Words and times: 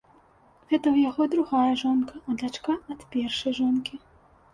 Гэта 0.69 0.77
ў 0.91 0.97
яго 1.09 1.27
другая 1.33 1.73
жонка, 1.81 2.15
а 2.31 2.35
дачка 2.45 2.73
ад 2.95 3.05
першай 3.13 3.55
жонкі. 3.59 4.01